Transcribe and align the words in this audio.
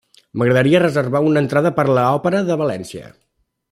M'agradaria 0.41 0.81
reservar 0.85 1.23
una 1.27 1.45
entrada 1.47 1.73
per 1.79 1.87
a 1.87 1.93
l'òpera 2.01 2.43
de 2.53 2.61
València. 2.67 3.09